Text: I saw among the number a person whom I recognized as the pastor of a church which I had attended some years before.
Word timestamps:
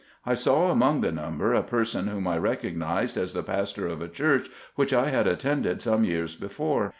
I 0.25 0.33
saw 0.33 0.71
among 0.71 1.01
the 1.01 1.11
number 1.11 1.53
a 1.53 1.61
person 1.61 2.07
whom 2.07 2.25
I 2.27 2.35
recognized 2.39 3.17
as 3.17 3.35
the 3.35 3.43
pastor 3.43 3.85
of 3.85 4.01
a 4.01 4.07
church 4.07 4.49
which 4.73 4.93
I 4.93 5.09
had 5.11 5.27
attended 5.27 5.79
some 5.79 6.05
years 6.05 6.35
before. 6.35 6.89